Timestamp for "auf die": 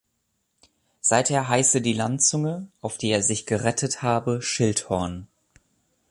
2.81-3.09